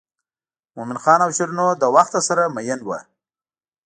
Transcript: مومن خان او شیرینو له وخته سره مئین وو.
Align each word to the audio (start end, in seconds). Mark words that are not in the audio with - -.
مومن 0.75 0.97
خان 1.03 1.19
او 1.25 1.31
شیرینو 1.37 1.67
له 1.81 1.87
وخته 1.95 2.19
سره 2.27 2.53
مئین 2.55 2.79
وو. 2.83 2.97